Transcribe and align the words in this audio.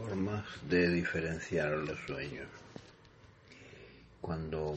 formas 0.00 0.46
de 0.68 0.88
diferenciar 0.88 1.72
los 1.72 1.98
sueños. 2.06 2.48
Cuando 4.20 4.74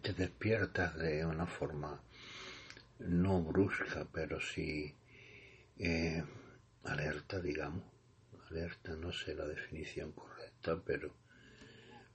te 0.00 0.14
despiertas 0.14 0.96
de 0.96 1.26
una 1.26 1.46
forma 1.46 2.00
no 3.00 3.42
brusca, 3.42 4.06
pero 4.10 4.40
sí 4.40 4.94
eh, 5.78 6.24
alerta, 6.84 7.38
digamos. 7.40 7.84
Alerta, 8.50 8.94
no 8.96 9.12
sé 9.12 9.34
la 9.34 9.46
definición 9.46 10.12
correcta, 10.12 10.80
pero 10.84 11.14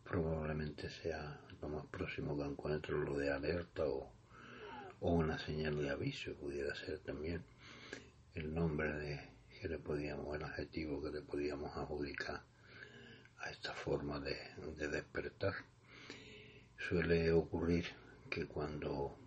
probablemente 0.04 0.90
sea 0.90 1.40
lo 1.62 1.70
más 1.70 1.86
próximo 1.88 2.36
que 2.38 2.44
encuentro 2.44 2.98
lo 2.98 3.18
de 3.18 3.32
alerta 3.32 3.86
o, 3.86 4.12
o 5.00 5.12
una 5.12 5.38
señal 5.38 5.80
de 5.82 5.90
aviso, 5.92 6.34
pudiera 6.36 6.74
ser 6.76 7.00
también 7.00 7.44
el 8.34 8.54
nombre 8.54 8.94
de 8.94 9.37
que 9.60 9.68
le 9.68 9.78
podíamos, 9.80 10.36
el 10.36 10.44
adjetivo 10.44 11.02
que 11.02 11.10
le 11.10 11.22
podíamos 11.22 11.76
adjudicar 11.76 12.44
a 13.40 13.50
esta 13.50 13.74
forma 13.74 14.20
de, 14.20 14.38
despertar. 14.88 15.54
Suele 16.78 17.32
ocurrir 17.32 17.86
que 18.30 18.46
cuando 18.46 19.18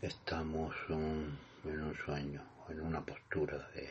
estamos 0.00 0.74
en 0.88 1.82
un 1.82 1.94
sueño, 2.04 2.42
en 2.68 2.80
una 2.80 3.04
postura 3.04 3.68
de, 3.74 3.90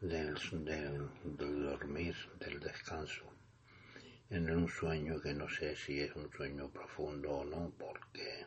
del, 0.00 0.34
del 0.64 1.62
dormir, 1.62 2.14
del 2.38 2.60
descanso, 2.60 3.24
en 4.30 4.50
un 4.50 4.68
sueño 4.68 5.20
que 5.20 5.34
no 5.34 5.48
sé 5.48 5.74
si 5.74 6.00
es 6.00 6.14
un 6.14 6.30
sueño 6.30 6.68
profundo 6.70 7.30
o 7.30 7.44
no, 7.44 7.72
porque 7.78 8.46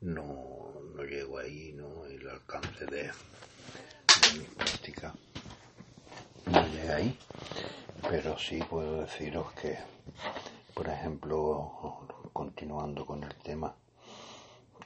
no, 0.00 0.74
no 0.94 1.02
llego 1.04 1.38
ahí, 1.38 1.72
¿no? 1.72 2.04
El 2.06 2.28
alcance 2.28 2.84
de, 2.86 3.10
mi 4.36 4.44
práctica 4.44 5.14
no 6.46 6.66
llega 6.68 6.96
ahí, 6.96 7.18
pero 8.08 8.38
sí 8.38 8.58
puedo 8.70 9.02
deciros 9.02 9.52
que, 9.52 9.76
por 10.72 10.88
ejemplo, 10.88 11.98
continuando 12.32 13.04
con 13.04 13.22
el 13.22 13.34
tema, 13.36 13.74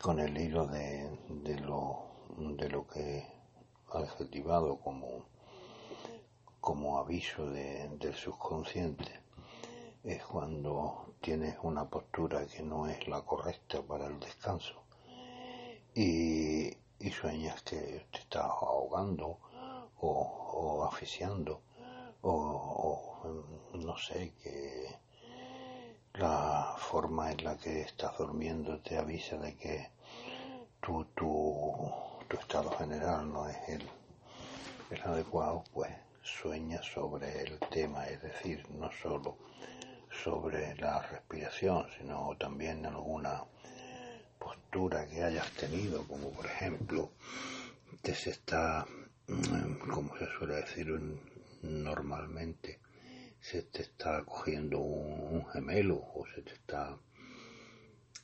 con 0.00 0.18
el 0.18 0.36
hilo 0.36 0.66
de, 0.66 1.08
de 1.28 1.60
lo, 1.60 2.02
de 2.36 2.68
lo 2.68 2.84
que 2.88 3.24
adjetivado 3.92 4.76
como, 4.80 5.24
como 6.60 6.98
aviso 6.98 7.48
del 7.48 8.12
subconsciente, 8.12 9.20
es 10.02 10.24
cuando 10.24 11.14
tienes 11.20 11.56
una 11.62 11.88
postura 11.88 12.44
que 12.46 12.64
no 12.64 12.88
es 12.88 13.06
la 13.06 13.22
correcta 13.22 13.82
para 13.82 14.08
el 14.08 14.18
descanso 14.18 14.82
y, 15.94 16.76
y 16.98 17.10
sueñas 17.12 17.62
que 17.62 18.04
te 18.10 18.18
estás 18.18 18.46
ahogando 18.46 19.38
o, 20.00 20.10
o 20.10 20.84
asfixiando 20.86 21.60
o, 22.22 23.68
no 23.74 23.96
sé 23.96 24.32
que 24.42 24.96
la 26.14 26.74
forma 26.78 27.32
en 27.32 27.44
la 27.44 27.56
que 27.56 27.82
estás 27.82 28.16
durmiendo 28.18 28.78
te 28.80 28.98
avisa 28.98 29.36
de 29.36 29.56
que 29.56 29.90
tu, 30.80 31.04
tu, 31.14 31.90
tu 32.28 32.36
estado 32.36 32.70
general 32.78 33.32
no 33.32 33.48
es 33.48 33.56
el, 33.68 33.82
el 34.90 35.02
adecuado, 35.02 35.64
pues 35.72 35.90
sueñas 36.22 36.84
sobre 36.86 37.42
el 37.42 37.58
tema, 37.70 38.06
es 38.06 38.22
decir, 38.22 38.64
no 38.70 38.90
solo 39.02 39.36
sobre 40.22 40.74
la 40.76 41.00
respiración, 41.02 41.86
sino 41.98 42.36
también 42.38 42.84
alguna 42.86 43.42
postura 44.38 45.06
que 45.08 45.24
hayas 45.24 45.50
tenido, 45.52 46.06
como 46.06 46.30
por 46.30 46.46
ejemplo 46.46 47.10
que 48.02 48.14
se 48.14 48.30
está, 48.30 48.86
mm, 49.26 49.88
como 49.90 50.16
se 50.18 50.26
suele 50.36 50.56
decir 50.56 50.90
normalmente, 51.62 52.80
se 53.40 53.62
te 53.62 53.82
está 53.82 54.24
cogiendo 54.24 54.78
un, 54.78 55.44
gemelo 55.46 55.96
o 55.96 56.24
se 56.34 56.42
te 56.42 56.52
está, 56.52 56.98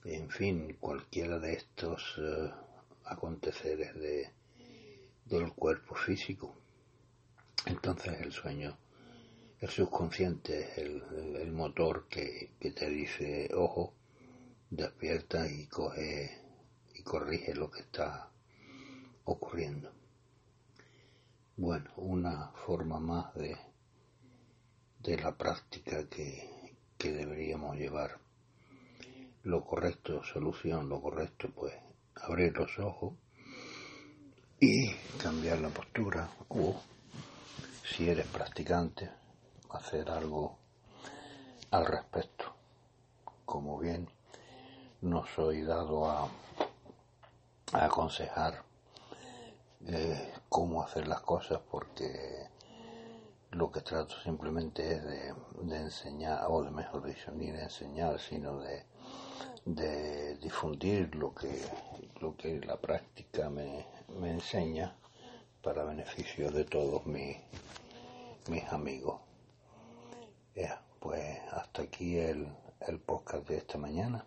en 0.04 0.30
fin, 0.30 0.76
cualquiera 0.78 1.38
de 1.38 1.54
estos 1.54 2.14
eh, 2.18 2.50
aconteceres 3.04 3.94
de, 3.94 4.30
del 5.24 5.52
cuerpo 5.52 5.94
físico. 5.94 6.54
Entonces 7.66 8.20
el 8.20 8.32
sueño, 8.32 8.78
el 9.60 9.68
subconsciente 9.68 10.60
es 10.60 10.78
el, 10.78 11.52
motor 11.52 12.06
que, 12.08 12.52
que 12.60 12.70
te 12.70 12.88
dice, 12.88 13.50
ojo, 13.54 13.94
despierta 14.70 15.50
y 15.50 15.66
coge 15.66 16.38
y 16.94 17.02
corrige 17.02 17.54
lo 17.54 17.70
que 17.70 17.80
está 17.80 18.30
ocurriendo. 19.24 19.92
Bueno, 21.58 21.90
una 21.96 22.52
forma 22.64 22.98
más 22.98 23.34
de, 23.34 23.54
de 25.00 25.18
la 25.18 25.36
práctica 25.36 26.08
que, 26.08 26.78
que 26.96 27.12
deberíamos 27.12 27.76
llevar. 27.76 28.18
Lo 29.42 29.64
correcto, 29.66 30.22
solución, 30.24 30.88
lo 30.88 31.02
correcto, 31.02 31.50
pues 31.54 31.74
abrir 32.14 32.56
los 32.56 32.78
ojos 32.78 33.12
y 34.58 34.90
cambiar 35.20 35.58
la 35.60 35.68
postura 35.68 36.30
o 36.48 36.80
si 37.84 38.08
eres 38.08 38.26
practicante 38.28 39.10
hacer 39.70 40.08
algo 40.10 40.56
al 41.70 41.84
respecto 41.84 42.54
como 43.44 43.78
bien 43.78 44.08
no 45.00 45.24
soy 45.34 45.62
dado 45.62 46.10
a, 46.10 46.28
aconsejar 47.72 48.62
eh, 49.86 50.32
cómo 50.48 50.82
hacer 50.82 51.08
las 51.08 51.20
cosas 51.20 51.60
porque 51.70 52.48
lo 53.52 53.70
que 53.70 53.80
trato 53.80 54.14
simplemente 54.22 54.92
es 54.92 55.04
de, 55.04 55.34
enseñar, 55.76 56.46
o 56.48 56.62
de 56.62 56.70
mejor 56.70 57.04
dicho, 57.04 57.30
ni 57.32 57.50
de 57.50 57.62
enseñar, 57.62 58.18
sino 58.20 58.60
de, 58.60 58.84
difundir 60.40 61.14
lo 61.14 61.34
que, 61.34 61.62
lo 62.20 62.36
que 62.36 62.60
la 62.60 62.76
práctica 62.76 63.50
me, 63.50 63.86
me 64.20 64.30
enseña 64.30 64.94
para 65.62 65.84
beneficio 65.84 66.50
de 66.50 66.64
todos 66.64 67.04
mis, 67.06 67.36
mis 68.48 68.64
amigos. 68.72 69.20
pues 71.00 71.38
hasta 71.52 71.82
aquí 71.82 72.18
el, 72.18 72.48
el 72.80 72.98
podcast 72.98 73.46
de 73.48 73.58
esta 73.58 73.78
mañana 73.78 74.24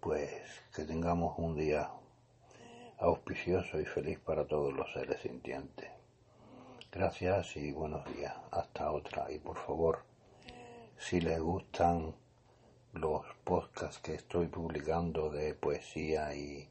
pues 0.00 0.30
que 0.74 0.84
tengamos 0.84 1.38
un 1.38 1.54
día 1.56 1.90
auspicioso 3.00 3.80
y 3.80 3.86
feliz 3.86 4.18
para 4.18 4.46
todos 4.46 4.74
los 4.74 4.92
seres 4.92 5.22
sintientes. 5.22 5.88
Gracias 6.92 7.56
y 7.56 7.72
buenos 7.72 8.04
días. 8.14 8.34
Hasta 8.50 8.92
otra. 8.92 9.32
Y 9.32 9.38
por 9.38 9.56
favor, 9.56 10.04
si 10.98 11.20
les 11.20 11.40
gustan 11.40 12.14
los 12.92 13.24
podcasts 13.42 14.00
que 14.00 14.14
estoy 14.14 14.48
publicando 14.48 15.30
de 15.30 15.54
poesía 15.54 16.34
y, 16.34 16.68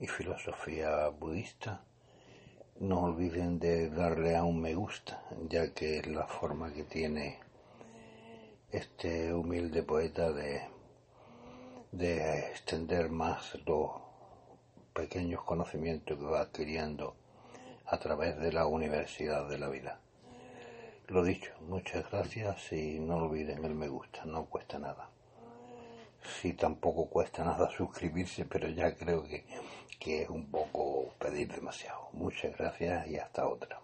y 0.00 0.06
filosofía 0.06 1.08
budista, 1.08 1.84
no 2.80 3.00
olviden 3.00 3.58
de 3.58 3.90
darle 3.90 4.34
a 4.34 4.44
un 4.44 4.60
me 4.60 4.74
gusta, 4.74 5.22
ya 5.48 5.74
que 5.74 5.98
es 5.98 6.06
la 6.06 6.26
forma 6.26 6.72
que 6.72 6.84
tiene 6.84 7.38
este 8.70 9.34
humilde 9.34 9.82
poeta 9.82 10.32
de 10.32 10.62
de 11.90 12.40
extender 12.50 13.08
más 13.08 13.54
los 13.66 14.07
pequeños 14.98 15.44
conocimientos 15.44 16.18
que 16.18 16.24
va 16.24 16.40
adquiriendo 16.40 17.14
a 17.86 17.98
través 18.00 18.36
de 18.40 18.52
la 18.52 18.66
Universidad 18.66 19.48
de 19.48 19.56
la 19.56 19.68
Vida. 19.68 20.00
Lo 21.06 21.22
dicho, 21.22 21.52
muchas 21.68 22.10
gracias 22.10 22.72
y 22.72 22.98
no 22.98 23.18
olviden 23.18 23.64
el 23.64 23.76
me 23.76 23.86
gusta, 23.86 24.24
no 24.24 24.46
cuesta 24.46 24.76
nada. 24.80 25.08
Sí, 26.40 26.52
tampoco 26.52 27.08
cuesta 27.08 27.44
nada 27.44 27.70
suscribirse, 27.76 28.44
pero 28.44 28.68
ya 28.68 28.96
creo 28.96 29.22
que, 29.22 29.46
que 30.00 30.22
es 30.22 30.30
un 30.30 30.50
poco 30.50 31.14
pedir 31.20 31.46
demasiado. 31.54 32.08
Muchas 32.12 32.58
gracias 32.58 33.06
y 33.06 33.18
hasta 33.18 33.46
otra. 33.46 33.80